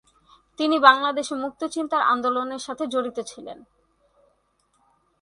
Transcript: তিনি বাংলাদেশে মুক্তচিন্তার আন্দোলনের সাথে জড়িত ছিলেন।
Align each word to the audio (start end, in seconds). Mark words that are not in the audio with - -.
তিনি 0.59 0.77
বাংলাদেশে 0.79 1.35
মুক্তচিন্তার 1.35 2.03
আন্দোলনের 2.03 2.61
সাথে 2.67 2.83
জড়িত 2.87 3.17
ছিলেন। 3.21 3.57